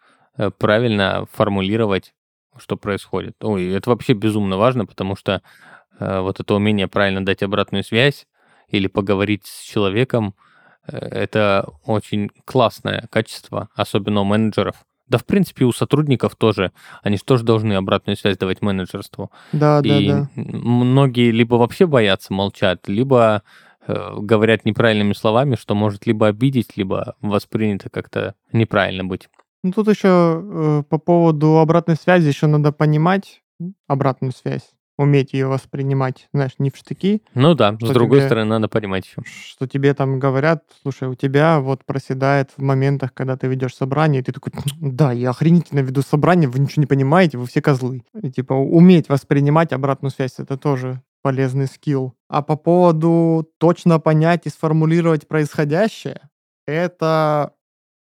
[0.59, 2.13] правильно формулировать
[2.59, 3.37] что происходит.
[3.43, 5.43] Ой, это вообще безумно важно, потому что
[5.99, 8.27] э, вот это умение правильно дать обратную связь
[8.69, 10.35] или поговорить с человеком,
[10.87, 14.85] э, это очень классное качество, особенно у менеджеров.
[15.09, 16.73] Да, в принципе, у сотрудников тоже.
[17.03, 19.31] Они же тоже должны обратную связь давать менеджерству.
[19.53, 20.29] Да, и да, да.
[20.35, 23.45] многие либо вообще боятся, молчат, либо
[23.87, 29.29] э, говорят неправильными словами, что может либо обидеть, либо воспринято как-то неправильно быть.
[29.67, 33.43] Ну, тут еще э, по поводу обратной связи еще надо понимать
[33.89, 37.25] обратную связь, уметь ее воспринимать, знаешь, не в штыки.
[37.35, 39.23] Ну да, с другой тебе, стороны, надо понимать еще.
[39.25, 44.21] Что тебе там говорят, слушай, у тебя вот проседает в моментах, когда ты ведешь собрание,
[44.21, 48.05] и ты такой, да, я охренительно веду собрание, вы ничего не понимаете, вы все козлы.
[48.23, 52.15] И, типа, уметь воспринимать обратную связь, это тоже полезный скилл.
[52.29, 56.21] А по поводу точно понять и сформулировать происходящее,
[56.69, 57.53] это,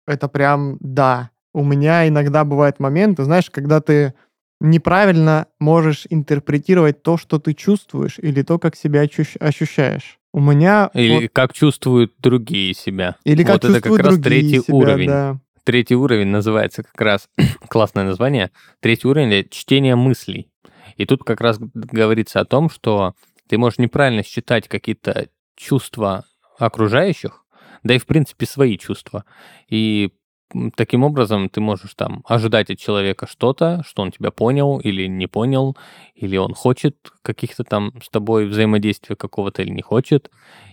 [0.07, 4.15] это прям, да, у меня иногда бывают моменты, знаешь, когда ты
[4.61, 10.19] неправильно можешь интерпретировать то, что ты чувствуешь, или то, как себя ощущаешь.
[10.33, 10.91] У меня...
[10.95, 11.31] Или вот...
[11.33, 13.17] как чувствуют другие себя.
[13.25, 15.09] Или как вот это как раз третий себя, уровень.
[15.09, 15.41] Да.
[15.65, 17.29] Третий уровень называется как раз,
[17.69, 20.49] классное название, третий уровень— это чтение мыслей.
[20.97, 23.15] И тут как раз говорится о том, что
[23.49, 26.25] ты можешь неправильно считать какие-то чувства
[26.59, 27.45] окружающих,
[27.83, 29.25] да и, в принципе, свои чувства.
[29.69, 30.13] И
[30.77, 35.27] таким образом ты можешь там ожидать от человека что-то, что он тебя понял или не
[35.27, 35.77] понял,
[36.15, 40.31] или он хочет каких-то там с тобой взаимодействия какого-то или не хочет.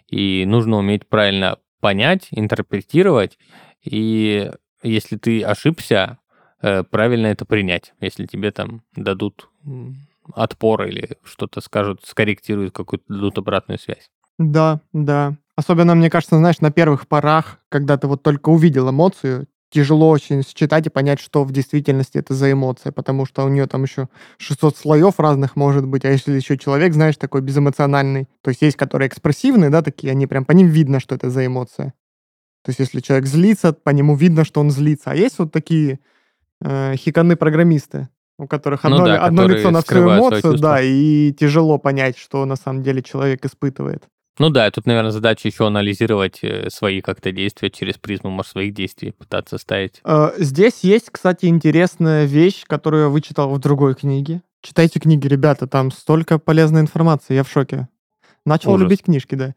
[0.08, 3.38] И нужно уметь правильно понять, интерпретировать,
[3.84, 4.52] и
[4.84, 6.18] если ты ошибся,
[6.62, 7.94] э, правильно это принять.
[8.00, 9.50] Если тебе там дадут
[10.34, 14.10] отпор или что-то скажут, скорректируют, какую-то дадут обратную связь.
[14.38, 15.38] Да, да.
[15.56, 20.44] Особенно, мне кажется, знаешь, на первых порах, когда ты вот только увидел эмоцию, тяжело очень
[20.44, 24.08] считать и понять, что в действительности это за эмоция, потому что у нее там еще
[24.38, 28.78] 600 слоев разных может быть, а если еще человек, знаешь, такой безэмоциональный, то есть есть,
[28.78, 31.94] которые экспрессивные, да, такие, они прям по ним видно, что это за эмоция.
[32.64, 35.12] То есть если человек злится, по нему видно, что он злится.
[35.12, 36.00] А есть вот такие
[36.62, 41.78] э, хиканы-программисты, у которых одно, ну да, одно лицо на всю эмоцию, да, и тяжело
[41.78, 44.08] понять, что на самом деле человек испытывает.
[44.40, 48.74] Ну да, тут, наверное, задача еще анализировать э, свои как-то действия через призму, может, своих
[48.74, 50.02] действий пытаться ставить.
[50.04, 54.42] Э, здесь есть, кстати, интересная вещь, которую я вычитал в другой книге.
[54.62, 57.88] Читайте книги, ребята, там столько полезной информации, я в шоке.
[58.46, 58.84] Начал Ужас.
[58.84, 59.56] любить книжки, да.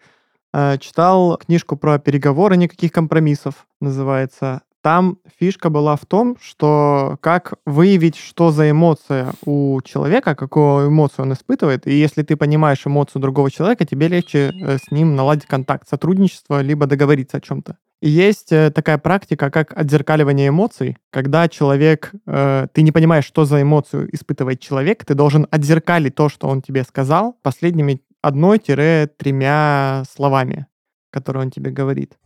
[0.52, 4.62] Э, читал книжку про переговоры, никаких компромиссов, называется.
[4.82, 11.26] Там фишка была в том, что как выявить, что за эмоция у человека, какую эмоцию
[11.26, 15.46] он испытывает, и если ты понимаешь эмоцию другого человека, тебе легче э, с ним наладить
[15.46, 17.76] контакт, сотрудничество, либо договориться о чем-то.
[18.00, 23.60] Есть э, такая практика, как отзеркаливание эмоций, когда человек, э, ты не понимаешь, что за
[23.60, 30.66] эмоцию испытывает человек, ты должен отзеркалить то, что он тебе сказал, последними одной-тремя словами,
[31.10, 32.16] которые он тебе говорит.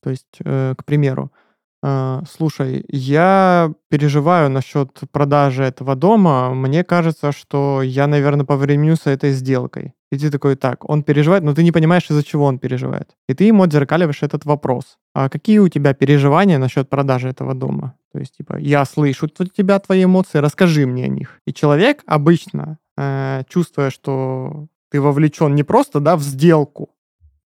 [0.00, 1.32] То есть, э, к примеру,
[1.82, 6.54] слушай, я переживаю насчет продажи этого дома.
[6.54, 9.94] Мне кажется, что я, наверное, повременю с этой сделкой.
[10.12, 13.10] И ты такой, так, он переживает, но ты не понимаешь, из-за чего он переживает.
[13.28, 14.98] И ты ему отзеркаливаешь этот вопрос.
[15.14, 17.94] А какие у тебя переживания насчет продажи этого дома?
[18.12, 21.40] То есть, типа, я слышу у тебя твои эмоции, расскажи мне о них.
[21.46, 26.90] И человек обычно, э, чувствуя, что ты вовлечен не просто, да, в сделку,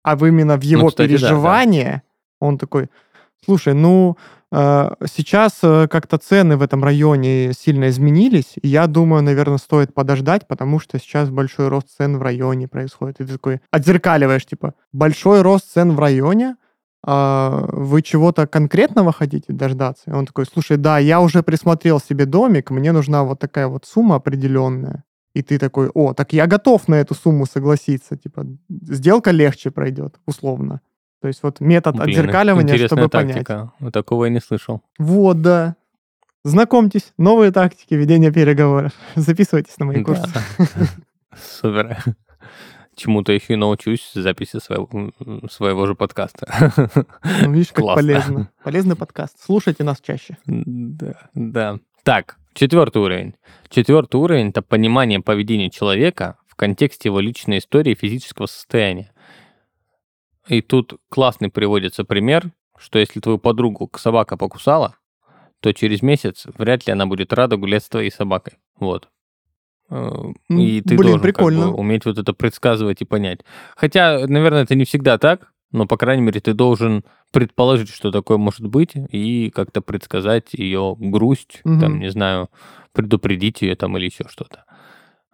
[0.03, 2.47] а именно в ну, его ну, кстати, переживания, да, да.
[2.47, 2.89] он такой,
[3.45, 4.17] Слушай, ну,
[4.51, 10.47] э, сейчас э, как-то цены в этом районе сильно изменились, я думаю, наверное, стоит подождать,
[10.47, 13.21] потому что сейчас большой рост цен в районе происходит.
[13.21, 16.55] И ты такой отзеркаливаешь, типа, большой рост цен в районе,
[17.07, 20.09] а вы чего-то конкретного хотите дождаться?
[20.09, 23.85] И он такой, слушай, да, я уже присмотрел себе домик, мне нужна вот такая вот
[23.85, 25.03] сумма определенная.
[25.35, 30.15] И ты такой, о, так я готов на эту сумму согласиться, типа, сделка легче пройдет,
[30.25, 30.81] условно.
[31.25, 33.55] То есть вот метод Блин, отзеркаливания, чтобы тактика.
[33.55, 33.69] понять.
[33.79, 34.83] Вот такого я не слышал.
[34.99, 35.75] Вот, да.
[36.43, 38.91] Знакомьтесь, новые тактики ведения переговоров.
[39.15, 40.29] Записывайтесь на мои курсы.
[41.35, 41.97] Супер.
[42.95, 44.87] Чему-то еще и научусь записи своего,
[45.49, 46.71] своего же подкаста.
[47.41, 48.03] Ну, видишь, как Классно.
[48.03, 48.49] полезно.
[48.63, 49.37] Полезный подкаст.
[49.43, 50.37] Слушайте нас чаще.
[50.45, 51.79] Да, да.
[52.03, 53.33] Так, четвертый уровень.
[53.69, 59.11] Четвертый уровень— это понимание поведения человека в контексте его личной истории и физического состояния.
[60.47, 64.95] И тут классный приводится пример, что если твою подругу собака покусала,
[65.59, 68.53] то через месяц вряд ли она будет рада гулять с твоей собакой.
[68.79, 69.09] Вот.
[69.89, 71.61] Э, и ты Блин, должен прикольно.
[71.63, 73.39] Как бы, уметь вот это предсказывать и понять.
[73.75, 78.37] Хотя, наверное, это не всегда так, но, по крайней мере, ты должен предположить, что такое
[78.37, 81.79] может быть, и как-то предсказать ее грусть, угу.
[81.79, 82.49] там, не знаю,
[82.93, 84.65] предупредить ее там или еще что-то.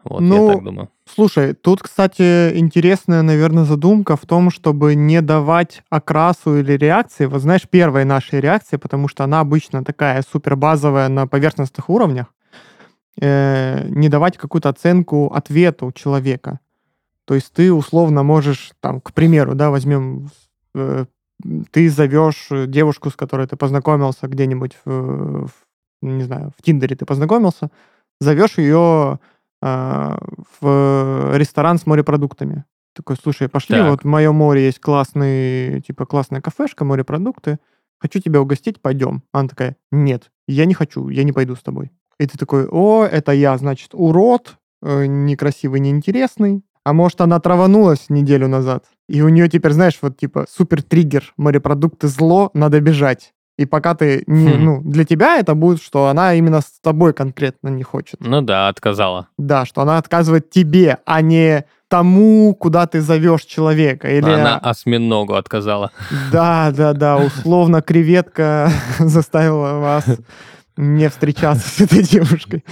[0.03, 0.89] Вот, ну, я так думаю.
[1.13, 7.25] Слушай, тут, кстати, интересная, наверное, задумка в том, чтобы не давать окрасу или реакции.
[7.25, 12.27] Вот знаешь, первая наша реакция, потому что она обычно такая супер базовая на поверхностных уровнях,
[13.19, 16.59] э, не давать какую-то оценку ответу человека.
[17.25, 20.29] То есть ты условно можешь, там, к примеру, да, возьмем,
[20.73, 21.05] э,
[21.71, 25.51] ты зовешь девушку, с которой ты познакомился где-нибудь, в, в,
[26.01, 27.69] не знаю, в Тиндере ты познакомился,
[28.19, 29.19] зовешь ее
[29.62, 32.65] в ресторан с морепродуктами.
[32.93, 33.89] Такой, слушай, пошли, так.
[33.89, 37.60] вот в моем море есть классный, типа, классная кафешка, морепродукты.
[38.00, 39.24] Хочу тебя угостить, пойдем.
[39.32, 41.91] Она такая, нет, я не хочу, я не пойду с тобой.
[42.19, 46.64] И ты такой, о, это я, значит, урод, э, некрасивый, неинтересный.
[46.84, 51.34] А может, она траванулась неделю назад, и у нее теперь, знаешь, вот типа супер триггер,
[51.38, 53.34] морепродукты зло, надо бежать.
[53.62, 54.66] И пока ты не, хм.
[54.66, 58.16] ну, для тебя это будет, что она именно с тобой конкретно не хочет.
[58.20, 59.28] Ну да, отказала.
[59.38, 64.09] Да, что она отказывает тебе, а не тому, куда ты зовешь человека.
[64.09, 64.32] Или...
[64.32, 65.91] Она осьминогу отказала.
[66.32, 70.05] Да, да, да, условно креветка заставила вас
[70.76, 72.66] не встречаться с этой девушкой.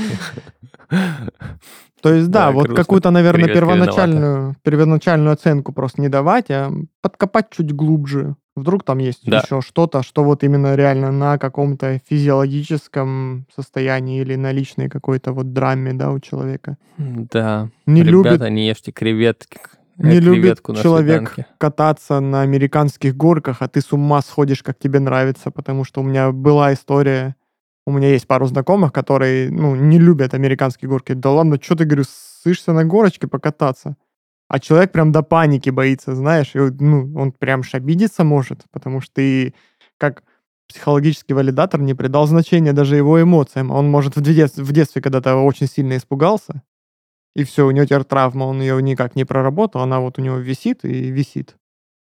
[2.02, 6.72] То есть, да, Да, вот какую-то, наверное, первоначальную, первоначальную оценку просто не давать, а
[7.02, 8.36] подкопать чуть глубже.
[8.56, 9.40] Вдруг там есть Да.
[9.40, 15.54] еще что-то, что вот именно реально на каком-то физиологическом состоянии или на личной какой-то вот
[15.54, 16.78] драме, да, у человека.
[16.98, 17.70] Да.
[17.86, 19.60] Не любит Ребята, не ешьте креветки.
[19.98, 21.46] э, Не любит креветку на человек свиданке.
[21.58, 26.04] кататься на американских горках, а ты с ума сходишь, как тебе нравится, потому что у
[26.04, 27.36] меня была история,
[27.90, 31.14] у меня есть пару знакомых, которые, ну, не любят американские горки.
[31.14, 32.04] Да ладно, что ты, говорю,
[32.44, 33.98] сышься на горочке покататься?
[34.48, 39.16] А человек прям до паники боится, знаешь, и, ну, он прям обидеться может, потому что
[39.16, 39.54] ты,
[39.98, 40.24] как
[40.68, 43.72] психологический валидатор, не придал значения даже его эмоциям.
[43.72, 46.64] Он, может, в детстве, в детстве когда-то очень сильно испугался,
[47.36, 50.38] и все, у него теперь травма, он ее никак не проработал, она вот у него
[50.38, 51.56] висит и висит.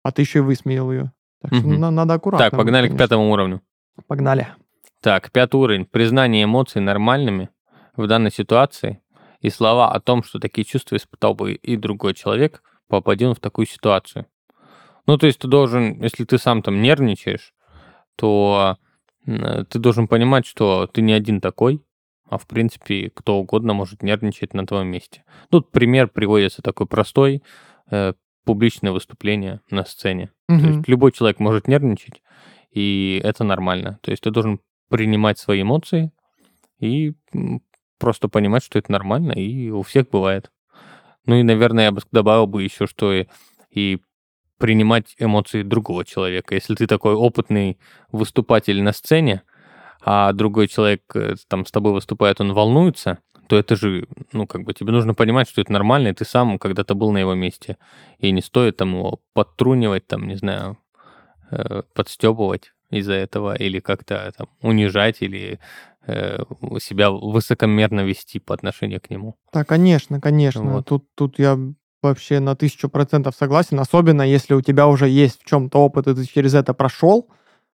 [0.02, 1.12] А ты еще и высмеял ее.
[1.42, 2.50] Так что на- надо аккуратно.
[2.50, 3.06] Так, погнали к конечно.
[3.06, 3.60] пятому уровню.
[4.06, 4.48] Погнали.
[5.02, 5.86] Так, пятый уровень.
[5.86, 7.48] Признание эмоций нормальными
[7.96, 9.00] в данной ситуации
[9.40, 13.40] и слова о том, что такие чувства испытал бы и другой человек, попадя он в
[13.40, 14.26] такую ситуацию.
[15.06, 17.54] Ну, то есть ты должен, если ты сам там нервничаешь,
[18.16, 18.76] то
[19.24, 21.82] ты должен понимать, что ты не один такой,
[22.28, 25.24] а в принципе кто угодно может нервничать на твоем месте.
[25.50, 27.42] Тут пример приводится такой простой,
[27.90, 28.12] э,
[28.44, 30.30] публичное выступление на сцене.
[30.48, 30.66] То Мгм.
[30.76, 32.22] есть любой человек может нервничать,
[32.70, 33.98] и это нормально.
[34.02, 34.60] То есть ты должен
[34.90, 36.12] принимать свои эмоции
[36.78, 37.14] и
[37.98, 40.50] просто понимать, что это нормально, и у всех бывает.
[41.26, 43.26] Ну и, наверное, я бы добавил бы еще, что и,
[43.70, 44.00] и
[44.58, 46.54] принимать эмоции другого человека.
[46.54, 47.78] Если ты такой опытный
[48.10, 49.42] выступатель на сцене,
[50.02, 53.18] а другой человек э, там с тобой выступает, он волнуется,
[53.48, 56.58] то это же, ну, как бы тебе нужно понимать, что это нормально, и ты сам
[56.58, 57.76] когда-то был на его месте.
[58.18, 60.78] И не стоит там его подтрунивать, там, не знаю,
[61.50, 65.58] э, подстебывать из-за этого, или как-то там унижать, или
[66.06, 66.38] э,
[66.80, 69.36] себя высокомерно вести по отношению к нему.
[69.52, 70.62] Да, конечно, конечно.
[70.62, 70.86] Вот.
[70.86, 71.58] Тут, тут я
[72.02, 76.14] вообще на тысячу процентов согласен, особенно если у тебя уже есть в чем-то опыт, и
[76.14, 77.28] ты через это прошел,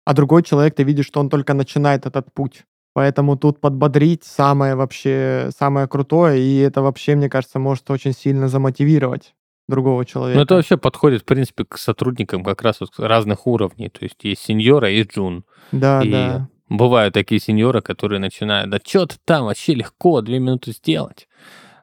[0.04, 2.64] а другой человек, ты видишь, что он только начинает этот путь.
[2.92, 8.48] Поэтому тут подбодрить самое вообще, самое крутое, и это вообще, мне кажется, может очень сильно
[8.48, 9.34] замотивировать
[9.70, 10.36] другого человека.
[10.38, 13.88] Ну, это вообще подходит, в принципе, к сотрудникам как раз вот разных уровней.
[13.88, 15.44] То есть есть сеньора, есть джун.
[15.72, 16.48] Да, и да.
[16.68, 21.26] Бывают такие сеньоры, которые начинают, да что ты там, вообще легко, две минуты сделать.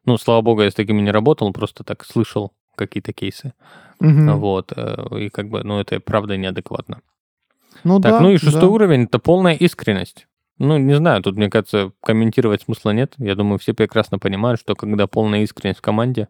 [0.05, 3.53] Ну, слава богу, я с такими не работал, просто так слышал какие-то кейсы.
[3.99, 4.38] Мгм.
[4.39, 4.71] Вот.
[4.75, 7.01] э, И как бы, ну, это правда неадекватно.
[7.83, 8.67] Ну Так, да, ну и шестой да.
[8.67, 10.27] уровень это полная искренность.
[10.59, 13.13] Ну, не знаю, тут, мне кажется, комментировать смысла нет.
[13.17, 16.29] Я думаю, все прекрасно понимают, что когда полная искренность в команде,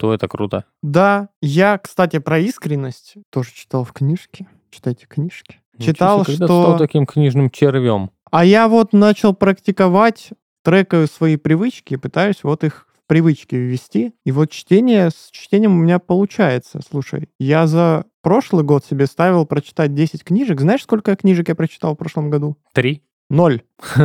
[0.00, 0.64] то это круто.
[0.82, 4.48] Да, я, кстати, про искренность тоже читал в книжке.
[4.70, 5.60] Читайте книжки.
[5.74, 6.46] Ничего Читал, себе, что...
[6.46, 8.10] стал таким книжным червем.
[8.30, 10.30] А я вот начал практиковать,
[10.64, 14.14] трекаю свои привычки, пытаюсь вот их в привычки ввести.
[14.24, 16.80] И вот чтение, с чтением у меня получается.
[16.88, 20.62] Слушай, я за прошлый год себе ставил прочитать 10 книжек.
[20.62, 22.56] Знаешь, сколько книжек я прочитал в прошлом году?
[22.72, 23.02] Три.
[23.28, 23.64] Ноль.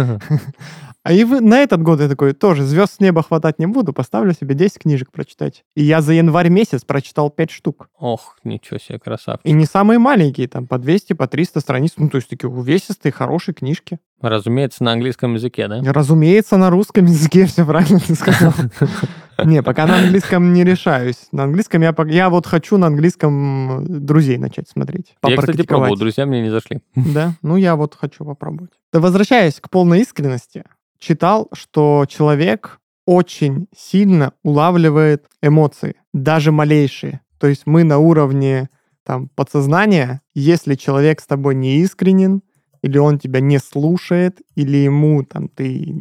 [1.06, 3.94] А и вы- на этот год я такой, тоже звезд с неба хватать не буду,
[3.94, 5.64] поставлю себе 10 книжек прочитать.
[5.76, 7.90] И я за январь месяц прочитал 5 штук.
[8.00, 9.46] Ох, ничего себе, красавчик.
[9.46, 11.92] И не самые маленькие, там по 200, по 300 страниц.
[11.98, 14.00] Ну, то есть такие увесистые, хорошие книжки.
[14.20, 15.80] Разумеется, на английском языке, да?
[15.86, 18.54] Разумеется, на русском языке все правильно ты сказал.
[19.44, 21.28] Не, пока на английском не решаюсь.
[21.32, 25.14] На английском я, я вот хочу на английском э, друзей начать смотреть.
[25.28, 26.80] Я, кстати, пробовал, друзья мне не зашли.
[26.96, 28.72] Да, ну я вот хочу попробовать.
[28.94, 30.64] Да возвращаясь к полной искренности,
[31.00, 37.22] читал, что человек очень сильно улавливает эмоции, даже малейшие.
[37.40, 38.70] То есть мы на уровне
[39.04, 42.42] там подсознания, если человек с тобой не искренен,
[42.82, 45.96] или он тебя не слушает, или ему там ты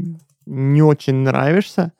[0.47, 1.93] не очень нравишься,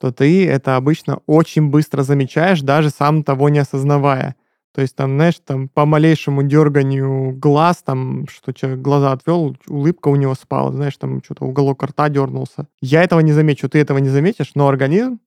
[0.00, 4.36] то ты это обычно очень быстро замечаешь, даже сам того не осознавая.
[4.74, 10.08] То есть там, знаешь, там по малейшему дерганию глаз, там, что человек глаза отвел, улыбка
[10.08, 12.66] у него спала, знаешь, там что-то уголок рта дернулся.
[12.80, 15.20] Я этого не замечу, ты этого не заметишь, но организм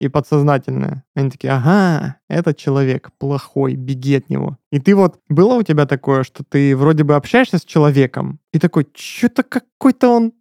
[0.00, 4.56] и подсознательное, они такие, ага, этот человек плохой, беги от него.
[4.72, 8.58] И ты вот, было у тебя такое, что ты вроде бы общаешься с человеком, и
[8.58, 10.32] такой, что-то какой-то он,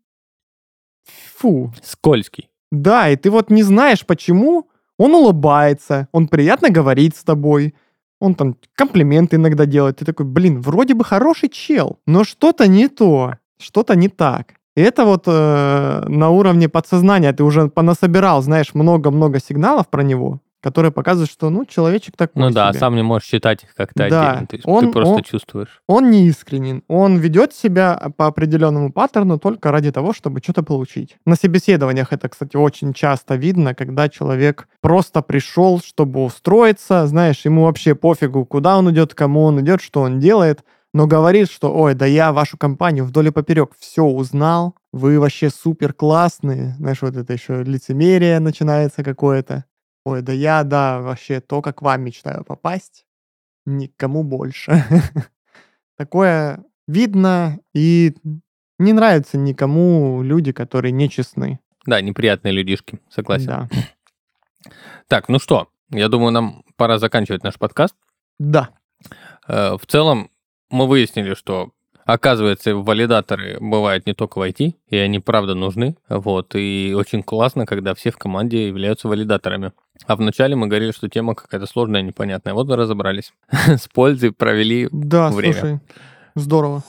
[1.05, 2.49] фу, Скользкий.
[2.71, 7.75] да, и ты вот не знаешь, почему он улыбается, он приятно говорит с тобой,
[8.23, 9.97] он там комплименты иногда делает.
[9.97, 14.53] Ты такой, блин, вроде бы хороший чел, но что-то не то, что-то не так.
[14.77, 20.39] И это вот э, на уровне подсознания ты уже понасобирал, знаешь, много-много сигналов про него.
[20.63, 22.79] Которые показывают, что, ну, человечек такой Ну да, а себе.
[22.79, 24.47] сам не можешь считать их как-то Да, отдельно.
[24.47, 25.81] То есть он- ты просто он- чувствуешь.
[25.87, 31.17] Он не искренен, он ведет себя по определенному паттерну только ради того, чтобы что-то получить.
[31.25, 37.63] На собеседованиях это, кстати, очень часто видно, когда человек просто пришел, чтобы устроиться, знаешь, ему
[37.65, 41.95] вообще пофигу, куда он идет, кому он идет, что он делает, но говорит, что, ой,
[41.95, 47.15] да я вашу компанию вдоль и поперек все узнал, вы вообще супер классные, знаешь, вот
[47.17, 49.65] это еще лицемерие начинается какое-то.
[50.05, 53.05] Ой, да я, да, вообще только к вам мечтаю попасть,
[53.65, 54.83] никому больше.
[55.97, 58.15] Такое видно и
[58.79, 61.59] не нравится никому люди, которые нечестны.
[61.85, 63.47] Да, неприятные людишки, согласен.
[63.47, 63.69] Да.
[65.09, 67.95] Так, ну что, я думаю, нам пора заканчивать наш подкаст.
[68.39, 68.69] Да.
[69.45, 70.31] Э, В целом,
[70.69, 71.71] мы выяснили, что,
[72.05, 75.97] оказывается, валидаторы бывают не только в IT, и они правда нужны.
[76.07, 79.73] Вот, и очень классно, когда все в команде являются валидаторами.
[80.05, 82.53] А вначале мы говорили, что тема какая-то сложная, непонятная.
[82.53, 83.33] Вот и разобрались.
[83.51, 84.89] С пользой провели.
[84.91, 85.53] Да, Время.
[85.53, 85.79] слушай,
[86.35, 86.83] здорово.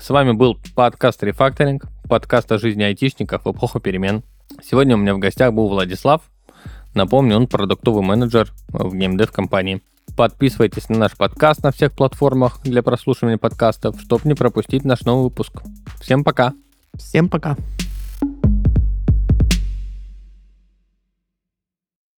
[0.00, 4.24] С вами был подкаст «Рефакторинг», подкаст о жизни айтишников в эпоху перемен.
[4.62, 6.22] Сегодня у меня в гостях был Владислав.
[6.94, 9.82] Напомню, он продуктовый менеджер в геймдев компании.
[10.16, 15.24] Подписывайтесь на наш подкаст на всех платформах для прослушивания подкастов, чтобы не пропустить наш новый
[15.24, 15.62] выпуск.
[16.00, 16.52] Всем пока!
[16.94, 17.56] Всем пока.